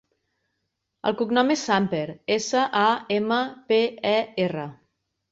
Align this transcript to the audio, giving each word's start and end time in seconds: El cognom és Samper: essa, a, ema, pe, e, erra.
El 1.09 1.13
cognom 1.17 1.51
és 1.55 1.65
Samper: 1.67 1.99
essa, 2.35 2.63
a, 2.79 2.85
ema, 3.17 3.37
pe, 3.73 3.79
e, 4.13 4.15
erra. 4.47 4.65